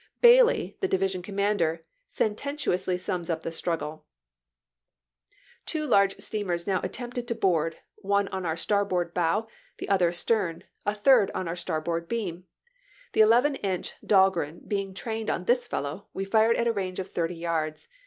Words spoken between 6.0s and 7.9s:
steamers now attempted to board,